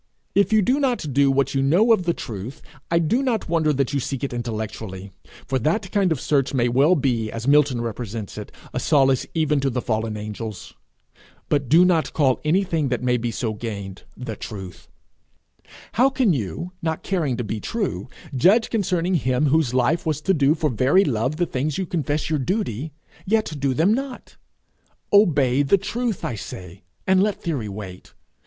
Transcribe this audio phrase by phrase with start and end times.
[0.33, 3.71] If you do not do what you know of the truth, I do not wonder
[3.71, 5.11] that you seek it intellectually,
[5.45, 9.59] for that kind of search may well be, as Milton represents it, a solace even
[9.59, 10.73] to the fallen angels.
[11.49, 14.87] But do not call anything that may be so gained, The Truth.
[15.91, 20.33] How can you, not caring to be true, judge concerning him whose life was to
[20.33, 22.91] do for very love the things you confess your duty,
[23.27, 24.35] yet do them not?
[25.13, 28.15] Obey the truth, I say, and let theory wait.